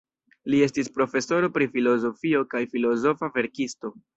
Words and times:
Li 0.53 0.61
estis 0.67 0.89
profesoro 0.95 1.51
pri 1.57 1.67
filozofio 1.75 2.43
kaj 2.55 2.63
filozofa 2.75 3.31
verkisto. 3.39 3.95